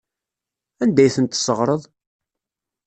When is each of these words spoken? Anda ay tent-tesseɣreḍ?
Anda 0.83 1.01
ay 1.03 1.11
tent-tesseɣreḍ? 1.15 1.83